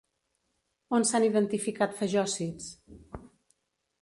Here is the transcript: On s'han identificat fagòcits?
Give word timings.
On 0.99 1.05
s'han 1.09 1.27
identificat 1.27 1.95
fagòcits? 2.01 2.75